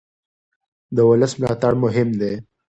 [0.95, 2.33] د ولس ملاتړ مهم دی